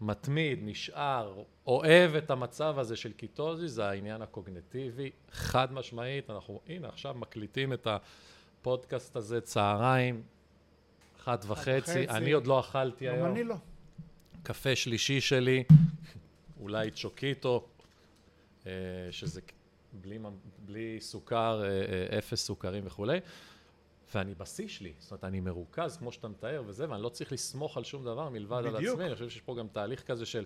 [0.00, 6.88] מתמיד, נשאר, אוהב את המצב הזה של קיטוזיס, זה העניין הקוגניטיבי, חד משמעית, אנחנו, הנה,
[6.88, 10.22] עכשיו מקליטים את הפודקאסט הזה, צהריים,
[11.20, 12.08] אחת וחצי.
[12.08, 13.30] אני עוד לא אכלתי היום.
[13.30, 13.54] אני לא.
[14.42, 15.64] קפה שלישי שלי,
[16.60, 17.66] אולי צ'וקיטו,
[18.66, 18.72] אה,
[19.10, 19.40] שזה
[19.92, 20.18] בלי,
[20.58, 23.18] בלי סוכר, אה, אה, אפס סוכרים וכולי,
[24.14, 27.76] ואני בשיא שלי, זאת אומרת, אני מרוכז, כמו שאתה מתאר וזה, ואני לא צריך לסמוך
[27.76, 28.94] על שום דבר מלבד על בדיוק.
[28.94, 30.44] עצמי, אני חושב שיש פה גם תהליך כזה של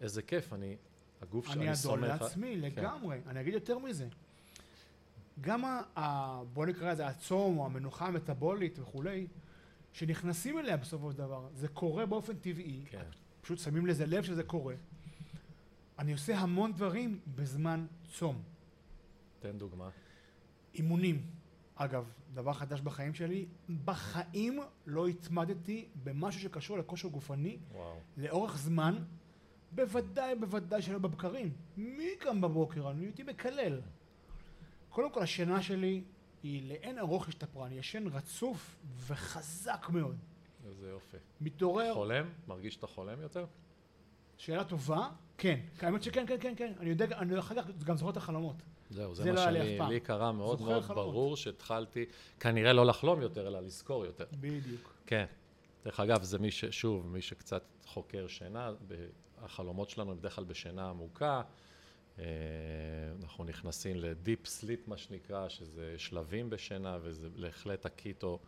[0.00, 0.76] איזה כיף, אני,
[1.22, 2.00] הגוף אני שלי אדון סומך...
[2.00, 2.24] כן.
[2.24, 3.20] לעצמי, לגמרי.
[3.26, 4.08] אני אגיד יותר מזה.
[5.40, 5.82] גם ה...
[5.96, 9.26] ה- בוא נקרא לזה הצום, או המנוחה המטבולית וכולי,
[9.92, 13.04] שנכנסים אליה בסופו של דבר, זה קורה באופן טבעי, כן,
[13.40, 14.74] פשוט שמים לזה לב שזה קורה.
[15.98, 17.86] אני עושה המון דברים בזמן
[18.18, 18.42] צום.
[19.40, 19.88] תן דוגמה.
[20.74, 21.26] אימונים.
[21.76, 23.46] אגב, דבר חדש בחיים שלי,
[23.84, 27.96] בחיים לא התמדתי במשהו שקשור לכושר גופני וואו.
[28.16, 29.04] לאורך זמן,
[29.72, 31.52] בוודאי, בוודאי שלא בבקרים.
[31.76, 32.90] מי קם בבוקר?
[32.90, 33.80] אני הייתי מקלל.
[34.88, 36.02] קודם כל, השינה שלי
[36.42, 37.66] היא לאין ארוך השתפרה.
[37.66, 40.16] אני ישן רצוף וחזק מאוד.
[40.66, 41.16] איזה יופי.
[41.40, 42.26] מתעורר, חולם?
[42.48, 43.46] מרגיש שאתה חולם יותר?
[44.36, 45.08] שאלה טובה,
[45.38, 45.60] כן.
[45.80, 46.72] האמת שכן, כן, כן, כן.
[46.80, 48.62] אני יודע, אני אחר כך גם זוכר את החלומות.
[48.94, 51.12] זהו, זה, זה מה לא היה לי שלי קרה מאוד מאוד חלומות.
[51.12, 52.04] ברור שהתחלתי,
[52.40, 54.24] כנראה לא לחלום יותר, אלא לזכור יותר.
[54.40, 54.92] בדיוק.
[55.06, 55.24] כן.
[55.84, 56.64] דרך אגב, זה מי ש...
[56.64, 58.72] שוב, מי שקצת חוקר שינה,
[59.42, 61.42] החלומות שלנו הם בדרך כלל בשינה עמוקה.
[62.18, 62.24] אה,
[63.22, 68.38] אנחנו נכנסים לדיפ סליפ, מה שנקרא, שזה שלבים בשינה, וזה בהחלט הקיטו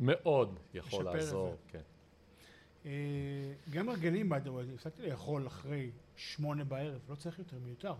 [0.00, 1.56] מאוד יכול לעזור.
[1.68, 1.82] כן.
[2.86, 2.90] אה,
[3.70, 7.94] גם הרגלים, by the way, הפסקתי לאכול אחרי שמונה בערב, לא צריך יותר, מיותר.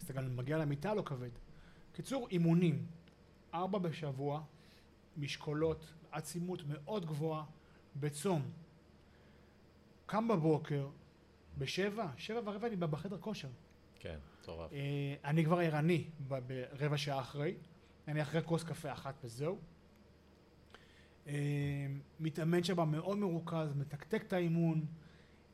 [0.00, 1.30] אז אתה גם מגיע למיטה לא כבד.
[1.92, 2.86] קיצור, אימונים,
[3.54, 4.42] ארבע בשבוע,
[5.16, 7.44] משקולות, עצימות מאוד גבוהה,
[7.96, 8.50] בצום.
[10.06, 10.88] קם בבוקר,
[11.58, 13.48] בשבע, שבע ורבע אני בחדר כושר.
[13.98, 14.72] כן, מטורף.
[14.72, 17.54] אה, אני כבר ערני ברבע שעה אחרי,
[18.08, 19.58] אני אחרי כוס קפה אחת וזהו.
[21.26, 21.86] אה,
[22.20, 24.86] מתאמן שם מאוד מרוכז, מתקתק את האימון,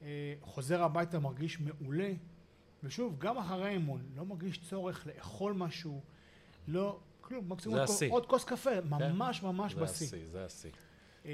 [0.02, 2.12] אה, חוזר הביתה מרגיש מעולה,
[2.84, 6.00] ושוב, גם אחרי האימון, לא מרגיש צורך לאכול משהו,
[6.68, 8.12] לא, כלום, מקסימום זה עוד כוס- השיא.
[8.12, 10.06] עוד כוס קפה, ממש ממש זה בשיא.
[10.06, 10.70] השיא, זה השיא.
[11.26, 11.30] אה,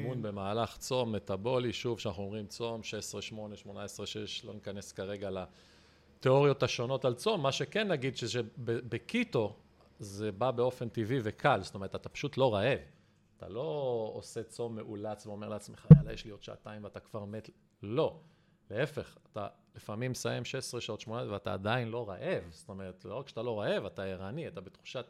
[0.00, 3.66] אימון במהלך צום מטאבולי, שוב, כשאנחנו אומרים צום, 16-8, 18-6,
[4.44, 9.56] לא ניכנס כרגע לתיאוריות השונות על צום, מה שכן נגיד שבקיטו
[9.98, 12.78] זה בא באופן טבעי וקל, זאת אומרת, אתה פשוט לא רעב.
[13.36, 13.62] אתה לא
[14.14, 17.50] עושה צום מאולץ ואומר לעצמך, יאללה, יש לי עוד שעתיים ואתה כבר מת.
[17.82, 18.20] לא.
[18.70, 22.44] להפך, אתה לפעמים מסיים 16 שעות, 18, ואתה עדיין לא רעב.
[22.50, 25.06] זאת אומרת, לא רק שאתה לא רעב, אתה ערני, אתה בתחושת,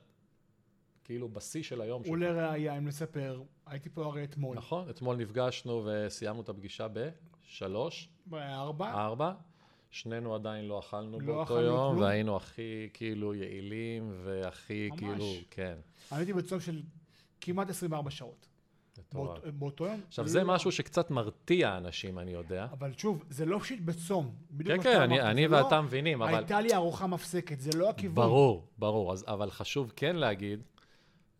[1.05, 2.13] כאילו, בשיא של היום שלך.
[2.13, 8.91] ולראיה, אם נספר, הייתי פה הרי אתמול, נכון, אתמול נפגשנו וסיימנו את הפגישה בשלוש, בארבע,
[8.91, 9.33] ארבע.
[9.91, 12.03] שנינו עדיין לא אכלנו לא באותו אכלנו יום, כלום.
[12.03, 15.01] והיינו הכי כאילו יעילים והכי ממש.
[15.01, 15.79] כאילו, כן,
[16.13, 16.83] אני הייתי בצום של
[17.41, 18.47] כמעט 24 שעות.
[19.13, 20.01] באות- באותו יום.
[20.09, 22.67] עכשיו, זה משהו שקצת מרתיע אנשים, אני יודע.
[22.73, 24.35] אבל שוב, זה לא פשוט בצום.
[24.67, 26.35] כן, כן, אני- לא- ואתה מבינים, אבל...
[26.35, 28.15] הייתה לי ארוחה מפסקת, זה לא הכיוון.
[28.27, 29.13] ברור, ברור.
[29.13, 30.61] אז, אבל חשוב כן להגיד,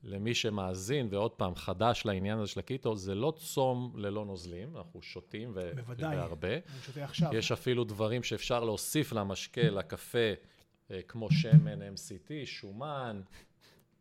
[0.03, 5.03] למי שמאזין, ועוד פעם, חדש לעניין הזה של הקיטו, זה לא צום ללא נוזלים, אנחנו
[5.03, 6.17] שותים ו- בוודאי.
[6.17, 6.49] והרבה.
[6.55, 7.35] אני שותה עכשיו.
[7.35, 10.19] יש אפילו דברים שאפשר להוסיף למשקה, לקפה,
[10.91, 13.21] אה, כמו שמן, MCT, שומן,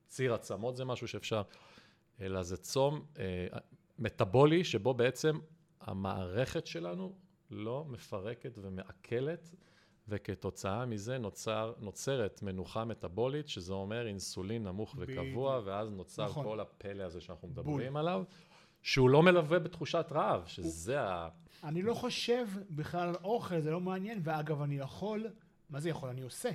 [0.07, 1.41] ציר עצמות זה משהו שאפשר,
[2.21, 3.47] אלא זה צום אה,
[3.99, 5.39] מטאבולי, שבו בעצם
[5.81, 7.13] המערכת שלנו
[7.51, 9.55] לא מפרקת ומעכלת,
[10.09, 15.61] וכתוצאה מזה נוצר, נוצרת מנוחה מטאבולית, שזה אומר אינסולין נמוך וקבוע.
[15.65, 16.43] ואז נוצר נכון.
[16.43, 17.63] כל הפלא הזה שאנחנו בול.
[17.63, 18.23] מדברים עליו,
[18.81, 21.29] שהוא לא מלווה בתחושת רעב, שזה ה...
[21.63, 25.27] אני לא חושב בכלל על אוכל, זה לא מעניין, ואגב, אני יכול,
[25.69, 26.09] מה זה יכול?
[26.09, 26.49] אני עושה.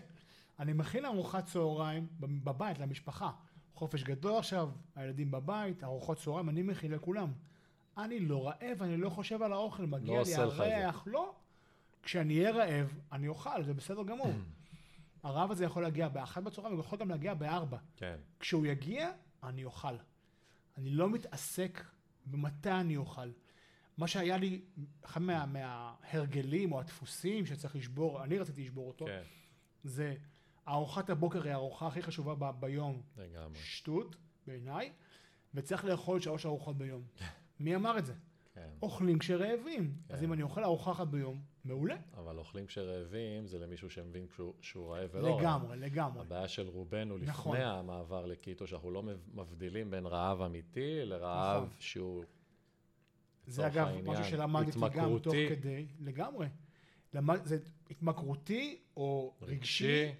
[0.58, 3.30] אני מכין ארוחת צהריים בבית למשפחה.
[3.74, 7.32] חופש גדול עכשיו, הילדים בבית, ארוחות צהריים, אני מכין לכולם.
[7.98, 10.42] אני לא רעב, אני לא חושב על האוכל, מגיע לי את זה.
[10.42, 11.34] הריח, לא.
[12.02, 14.32] כשאני אהיה רעב, אני אוכל, זה בסדר גמור.
[15.22, 17.78] הרעב הזה יכול להגיע באחת בצהריים, הוא יכול גם להגיע בארבע.
[17.96, 19.10] כן, כשהוא יגיע,
[19.42, 19.96] אני אוכל.
[20.78, 21.84] אני לא מתעסק
[22.26, 23.30] במתי אני אוכל.
[23.98, 24.60] מה שהיה לי,
[25.04, 29.22] אחד מה, מההרגלים או הדפוסים שצריך לשבור, אני רציתי לשבור אותו, כן,
[29.84, 30.14] זה
[30.68, 33.02] ארוחת הבוקר היא הארוחה הכי חשובה ב, ביום.
[33.16, 33.58] לגמרי.
[33.58, 34.92] שטות, בעיניי,
[35.54, 37.02] וצריך לאכול שלוש ארוחות ביום.
[37.60, 38.14] מי אמר את זה?
[38.54, 38.68] כן.
[38.82, 39.94] אוכלים כשרעבים.
[40.08, 40.24] אז כן.
[40.24, 41.96] אם אני אוכל ארוחה אחת ביום, מעולה.
[42.14, 45.40] אבל אוכלים כשרעבים זה למישהו שמבין כשהוא, שהוא רעב ולא רעב.
[45.40, 46.20] לגמרי, לגמרי.
[46.20, 47.56] הבעיה של רובנו לפני נכון.
[47.56, 49.02] המעבר לקיטו, שאנחנו לא
[49.34, 51.76] מבדילים בין רעב אמיתי לרעב נכון.
[51.78, 52.24] שהוא...
[53.46, 55.18] זה אגב העניין, משהו שלמדתי גם.
[55.18, 56.46] תוך כדי, לגמרי.
[57.14, 57.58] למד, זה
[57.90, 60.12] התמכרותי או רגשי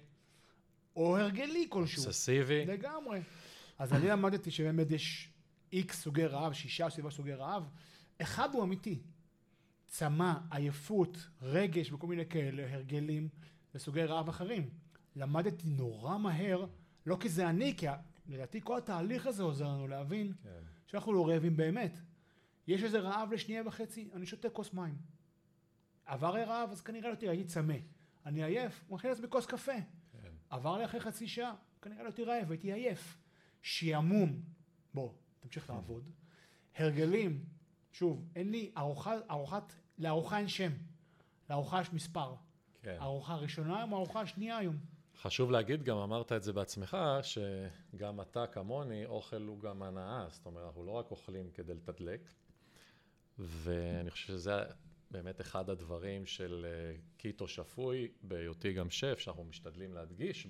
[0.95, 2.03] או הרגלי כלשהו.
[2.03, 2.65] אובססיבי.
[2.65, 3.21] לגמרי.
[3.79, 5.29] אז אני למדתי שבאמת יש
[5.73, 7.69] איקס סוגי רעב, שישה סביבה סוגי רעב.
[8.21, 8.99] אחד הוא אמיתי.
[9.87, 13.29] צמא, עייפות, רגש וכל מיני כאלה, הרגלים,
[13.75, 14.69] וסוגי רעב אחרים.
[15.15, 16.65] למדתי נורא מהר,
[17.05, 17.87] לא כי זה אני, כי
[18.27, 20.49] לדעתי כל התהליך הזה עוזר לנו להבין כן.
[20.87, 21.99] שאנחנו לא רעבים באמת.
[22.67, 24.95] יש איזה רעב לשנייה וחצי, אני שותה כוס מים.
[26.05, 27.75] עבר רעב, אז כנראה לא תראה, הייתי צמא.
[28.25, 29.71] אני עייף, הוא מכין לעצמי כוס קפה.
[30.49, 33.17] עבר לי אחרי חצי שעה, כנראה לא הייתי רעב, הייתי עייף.
[33.61, 34.41] שעמום,
[34.93, 36.09] בוא, תמשיך לעבוד.
[36.75, 37.45] הרגלים,
[37.91, 40.71] שוב, אין לי ארוחה, ארוחת, לארוחה אין שם.
[41.49, 42.35] לארוחה יש מספר.
[42.81, 42.97] כן.
[42.99, 44.77] הארוחה הראשונה היום, הארוחה השנייה היום.
[45.21, 50.25] חשוב להגיד, גם אמרת את זה בעצמך, שגם אתה כמוני, אוכל הוא גם הנאה.
[50.29, 52.21] זאת אומרת, אנחנו לא רק אוכלים כדי לתדלק,
[53.39, 54.63] ואני חושב שזה
[55.11, 60.47] באמת אחד הדברים של אה, קיטו שפוי, בהיותי גם שף, שאנחנו משתדלים להדגיש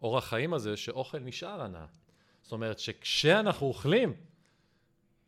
[0.00, 1.86] באורח חיים הזה, שאוכל נשאר הנאה.
[2.42, 4.12] זאת אומרת שכשאנחנו אוכלים,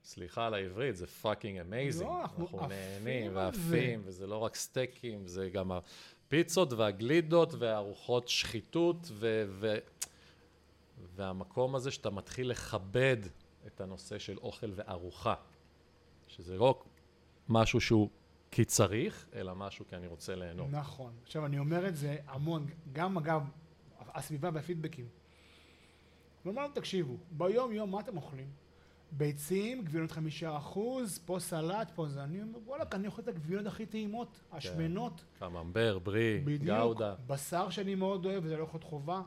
[0.04, 2.10] סליחה על העברית, זה fucking amazing.
[2.10, 3.36] לא, אנחנו עפים נהנים זה.
[3.36, 9.78] ועפים, וזה לא רק סטייקים, זה גם הפיצות והגלידות והארוחות שחיתות, ו- ו-
[11.14, 13.16] והמקום הזה שאתה מתחיל לכבד
[13.66, 15.34] את הנושא של אוכל וארוחה.
[16.28, 16.82] שזה לא
[17.48, 18.08] משהו שהוא
[18.50, 20.66] כי צריך, אלא משהו כי אני רוצה ליהנות.
[20.70, 21.12] נכון.
[21.22, 23.42] עכשיו, אני אומר את זה המון, גם אגב,
[24.14, 25.06] הסביבה והפידבקים.
[26.44, 28.50] ואומרים, תקשיבו, ביום יום מה אתם אוכלים?
[29.12, 33.66] ביצים, גבינות חמישה אחוז, פה סלט, פה זה, אני אומר, וואלכ, אני אוכל את הגבינות
[33.66, 37.14] הכי טעימות, השמנות, קממבר, ברי, בדיוק, גאודה.
[37.26, 39.22] בשר שאני מאוד אוהב, וזה לא יכול להיות חובה,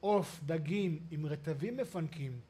[0.00, 2.40] עוף, דגים, עם רטבים מפנקים,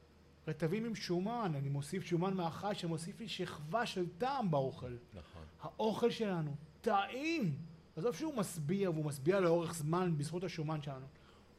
[0.47, 4.95] רטבים עם שומן, אני מוסיף שומן מהחי שמוסיף לי שכבה של טעם באוכל.
[5.13, 5.43] נכון.
[5.61, 7.55] האוכל שלנו טעים.
[7.95, 11.05] עזוב שהוא משביע, והוא משביע לאורך זמן בזכות השומן שלנו.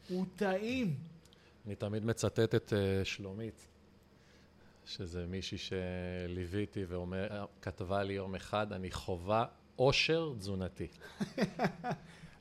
[0.08, 0.96] הוא טעים.
[1.66, 3.66] אני תמיד מצטט את uh, שלומית,
[4.84, 10.88] שזה מישהי שליוויתי וכתבה לי יום אחד, אני חווה עושר תזונתי.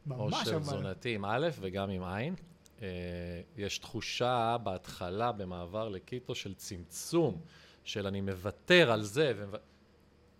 [0.05, 0.59] ממש עושר אבל.
[0.59, 2.35] תזונתי עם א' וגם עם עין.
[2.83, 7.41] אה, יש תחושה בהתחלה במעבר לקיטו של צמצום,
[7.83, 9.55] של אני מוותר על זה, ו...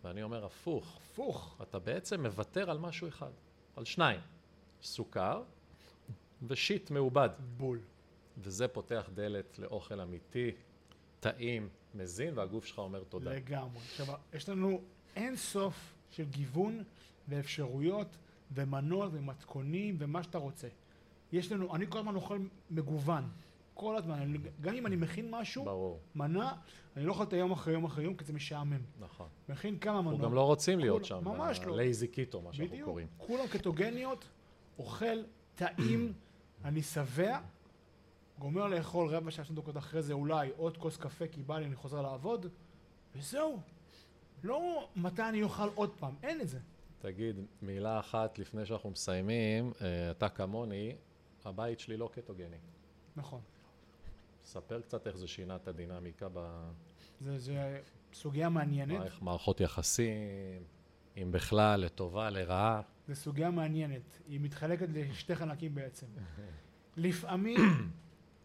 [0.04, 1.58] ואני אומר הפוך, הפוך.
[1.62, 3.32] אתה בעצם מוותר על משהו אחד,
[3.76, 4.20] על שניים,
[4.82, 5.44] סוכר
[6.48, 7.80] ושיט מעובד, בול.
[8.38, 10.52] וזה פותח דלת לאוכל אמיתי,
[11.20, 13.32] טעים, מזין, והגוף שלך אומר תודה.
[13.32, 13.80] לגמרי.
[13.80, 14.82] עכשיו, יש לנו
[15.16, 16.84] אין סוף של גיוון
[17.28, 18.08] ואפשרויות
[18.52, 20.68] ומנות ומתכונים ומה שאתה רוצה.
[21.34, 22.38] יש לנו, אני כל הזמן אוכל
[22.72, 23.24] מגוון.
[23.74, 24.20] כל הזמן.
[24.20, 26.54] אני- גם אם אני מכין משהו, ברור, מנה,
[26.98, 28.80] אני לא אוכל את היום אחרי יום אחרי יום, כי זה משעמם.
[29.00, 29.28] נכון.
[29.50, 30.14] מכין כמה מנות.
[30.14, 31.78] אנחנו גם לא רוצים להיות כול- שם, ממש לא.
[31.78, 32.90] לייזי קיטו, מה שאנחנו בדיוק.
[32.90, 33.08] קוראים.
[33.18, 34.26] כולם קטוגניות,
[34.80, 35.24] אוכל,
[35.56, 36.14] טעים,
[36.66, 37.40] אני שבע,
[38.40, 41.66] גומר לאכול רבע שעה, שתי דקות אחרי זה אולי עוד כוס קפה כי בא לי,
[41.66, 42.46] אני חוזר לעבוד,
[43.16, 43.60] וזהו.
[44.44, 46.60] לא מתי אני אוכל עוד פעם, אין את זה.
[47.00, 50.96] תגיד, מילה אחת לפני שאנחנו מסיימים, אה, אתה כמוני,
[51.46, 52.58] הבית שלי לא קטוגני.
[53.16, 53.42] נכון.
[54.44, 56.28] ספר קצת איך זה שינה את הדינמיקה
[57.22, 57.82] זה, זה
[58.14, 60.64] סוגיה מעניינת, במערכות יחסים,
[61.18, 62.82] אם בכלל, לטובה, לרעה.
[63.08, 64.20] זו סוגיה מעניינת.
[64.28, 66.08] היא מתחלקת לשתי חלקים בעצם.
[66.98, 67.60] לפעמים,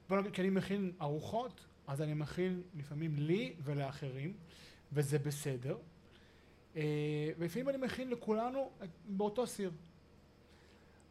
[0.09, 4.33] בוא נגיד, כשאני מכין ארוחות, אז אני מכין לפעמים לי ולאחרים,
[4.93, 5.77] וזה בסדר.
[6.77, 8.71] אה, ולפעמים אני מכין לכולנו
[9.09, 9.71] באותו סיר.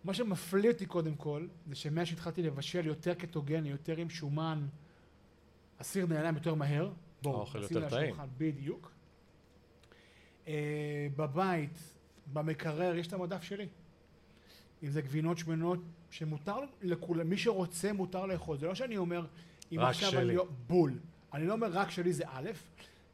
[0.07, 4.67] מה שמפליא אותי קודם כל, זה שמאז שהתחלתי לבשל יותר קטוגני, יותר עם שומן,
[5.79, 6.91] הסיר נעלם יותר מהר.
[7.21, 8.15] בואו, האוכל יותר טעים.
[8.37, 8.91] בדיוק.
[10.47, 11.93] אה, בבית,
[12.33, 13.67] במקרר, יש את המדף שלי.
[14.83, 18.57] אם זה גבינות שמנות, שמותר לכולם, מי שרוצה מותר לאכול.
[18.57, 19.25] זה לא שאני אומר,
[19.71, 20.35] אם רק עכשיו שלי.
[20.35, 20.43] אני...
[20.67, 20.99] בול.
[21.33, 22.49] אני לא אומר רק שלי זה א',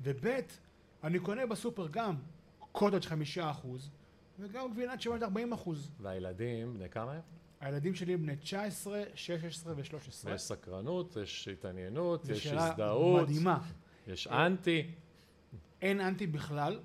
[0.01, 0.27] וב',
[1.03, 2.15] אני קונה בסופר גם
[2.71, 3.89] קוטג' חמישה אחוז,
[4.39, 5.91] וגם גבינת שמנת 40 אחוז.
[5.99, 7.21] והילדים, בני כמה הם?
[7.59, 10.29] הילדים שלי בני 19, 16 ו-13.
[10.29, 13.59] יש סקרנות, יש התעניינות, יש הזדהות, מדהימה.
[14.07, 14.91] יש אנטי.
[15.81, 16.79] אין אנטי בכלל,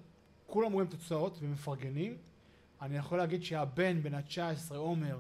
[0.47, 2.17] כולם רואים תוצאות ומפרגנים.
[2.83, 5.19] אני יכול להגיד שהבן בן ה-19, עומר,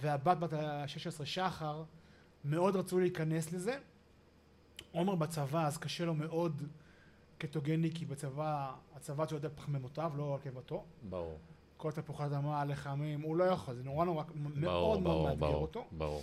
[0.00, 1.82] והבת בת ה-16, שחר,
[2.44, 3.78] מאוד רצו להיכנס לזה.
[4.92, 6.62] עומר בצבא, אז קשה לו מאוד
[7.38, 10.84] קטוגני, כי בצבא, הצבא שלו יותר פחמימותיו, לא על קיבתו.
[11.08, 11.38] ברור.
[11.76, 15.46] כל תפוחי אדמה, לחמים, הוא לא יכול, זה נורא נורא, ברור, מאוד מאוד ברור, מאתגר
[15.46, 15.84] ברור, אותו.
[15.92, 16.22] ברור.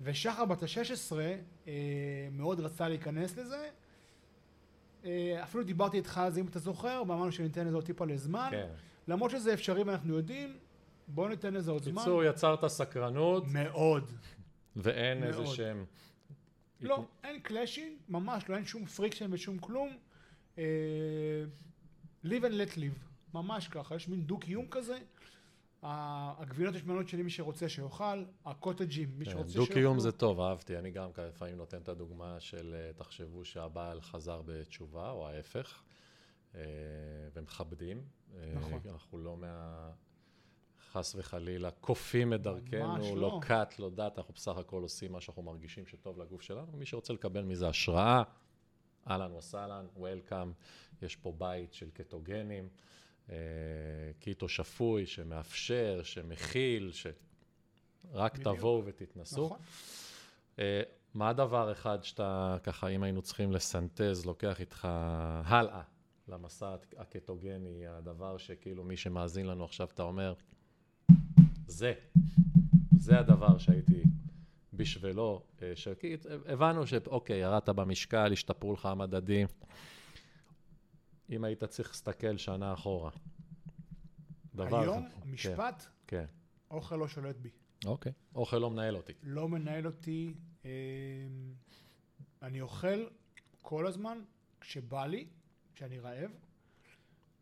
[0.00, 1.16] ושחר בת ה-16
[1.66, 1.72] אה,
[2.32, 3.68] מאוד רצה להיכנס לזה.
[5.04, 8.48] אה, אפילו דיברתי איתך על זה אם אתה זוכר, ואמרנו שניתן לזה עוד טיפה לזמן.
[8.50, 8.66] כן.
[9.08, 10.56] למרות שזה אפשרי ואנחנו יודעים,
[11.08, 11.94] בואו ניתן לזה עוד זמן.
[11.94, 14.10] בקיצור, יצרת סקרנות, מאוד.
[14.76, 15.34] ואין מאוד.
[15.34, 15.84] איזה שהם...
[16.80, 19.96] לא, אין clashing, ממש לא, אין שום friction ושום כלום.
[20.58, 20.64] אה,
[22.24, 24.98] live and let live, ממש ככה, יש מין דו-קיום כזה.
[25.82, 29.66] הגבינות השמנות שלי, מי שרוצה שיאכל, הקוטג'ים, מי כן, שרוצה שיאכל.
[29.66, 30.78] דו-קיום זה טוב, אהבתי.
[30.78, 35.82] אני גם לפעמים נותן את הדוגמה של אה, תחשבו שהבעל חזר בתשובה, או ההפך,
[36.54, 36.60] אה,
[37.34, 38.02] ומכבדים.
[38.34, 38.80] אה, נכון.
[38.90, 39.90] אנחנו לא מה...
[40.92, 43.40] חס וחלילה, כופים את דרכנו, לא לא.
[43.42, 46.72] כת, לא דת, אנחנו בסך הכל עושים מה שאנחנו מרגישים שטוב לגוף שלנו.
[46.72, 48.22] מי שרוצה לקבל מזה השראה,
[49.10, 50.52] אהלן וסהלן, וולקאם,
[51.02, 52.68] יש פה בית של קטוגנים,
[54.18, 57.06] קיטו שפוי, שמאפשר, שמכיל, ש...
[58.12, 58.56] רק בדיוק.
[58.56, 59.46] תבואו ותתנסו.
[59.46, 59.58] נכון.
[60.58, 60.82] אה,
[61.14, 64.88] מה הדבר אחד שאתה, ככה, אם היינו צריכים לסנטז, לוקח איתך
[65.44, 65.82] הלאה
[66.28, 70.34] למסע הקטוגני, הדבר שכאילו מי שמאזין לנו עכשיו, אתה אומר,
[71.66, 71.92] זה,
[72.98, 74.02] זה הדבר שהייתי
[74.72, 79.46] בשבילו, אה, שכי הבנו שאוקיי, ירדת במשקל, השתפרו לך המדדים.
[81.30, 83.10] אם היית צריך להסתכל שנה אחורה.
[84.54, 85.22] דבר היום, אחד.
[85.22, 86.24] המשפט, כן,
[86.70, 87.50] אוכל לא שולט בי.
[87.50, 87.88] כן.
[87.88, 88.12] אוקיי.
[88.34, 89.12] אוכל לא מנהל אותי.
[89.22, 90.34] לא מנהל אותי.
[90.64, 90.70] אה,
[92.42, 93.06] אני אוכל
[93.62, 94.18] כל הזמן
[94.60, 95.28] כשבא לי,
[95.74, 96.30] כשאני רעב.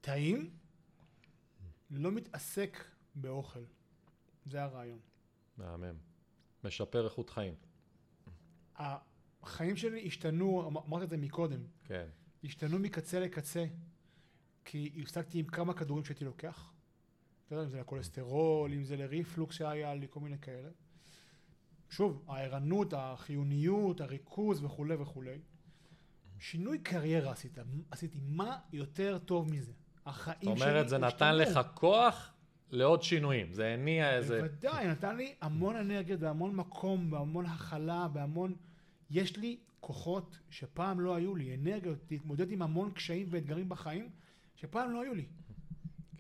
[0.01, 0.51] טעים,
[1.91, 3.65] לא מתעסק באוכל.
[4.47, 4.99] זה הרעיון.
[5.57, 5.95] מהמם.
[6.65, 7.55] משפר איכות חיים.
[8.77, 12.09] החיים שלי השתנו, אמ- אמרתי את זה מקודם, כן.
[12.45, 13.65] השתנו מקצה לקצה,
[14.65, 16.73] כי הפסקתי עם כמה כדורים שהייתי לוקח.
[17.47, 20.69] אתה יודע, אם זה לכולסטרול, אם זה לריפלוקס שהיה לי, כל מיני כאלה.
[21.91, 25.39] שוב, הערנות, החיוניות, הריכוז וכולי וכולי.
[26.39, 27.59] שינוי קריירה עשית,
[27.91, 29.73] עשיתי, מה יותר טוב מזה?
[30.07, 31.35] החיים זאת שלי אומרת, זה נתן.
[31.35, 32.33] לך כוח
[32.71, 33.53] לעוד שינויים.
[33.53, 34.41] זה הניע איזה...
[34.41, 38.55] בוודאי, נתן לי המון אנרגיה והמון מקום והמון הכלה והמון...
[39.11, 44.11] יש לי כוחות שפעם לא היו לי, אנרגיות, להתמודד עם המון קשיים ואתגרים בחיים
[44.57, 45.27] שפעם לא היו לי.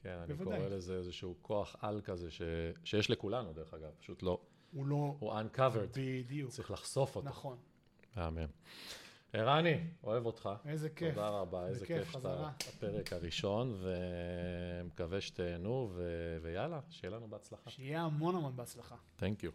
[0.02, 0.58] כן, אני בוודאי.
[0.58, 2.42] קורא לזה איזשהו כוח על כזה, ש...
[2.84, 3.90] שיש לכולנו, דרך אגב.
[4.00, 4.40] פשוט לא...
[4.72, 5.16] הוא לא...
[5.18, 5.98] הוא uncovered.
[5.98, 6.50] בדיוק.
[6.50, 7.28] צריך לחשוף אותו.
[7.28, 7.56] נכון.
[8.16, 8.46] מהמם.
[9.32, 10.48] ערני, אוהב אותך.
[10.66, 11.14] איזה כיף.
[11.14, 12.50] תודה רבה, איזה בכיף, כיף שאתה חזרה.
[12.68, 16.38] בפרק הראשון, ומקווה שתהנו, ו...
[16.42, 17.70] ויאללה, שיהיה לנו בהצלחה.
[17.70, 18.96] שיהיה המון המון בהצלחה.
[19.18, 19.50] Thank you.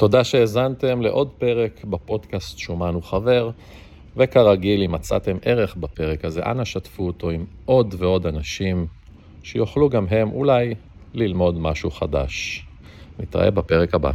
[0.00, 3.50] תודה שהאזנתם לעוד פרק בפודקאסט שומן וחבר,
[4.16, 8.86] וכרגיל, אם מצאתם ערך בפרק הזה, אנא שתפו אותו עם עוד ועוד אנשים
[9.42, 10.74] שיוכלו גם הם אולי
[11.14, 12.66] ללמוד משהו חדש.
[13.18, 14.10] נתראה בפרק הבא.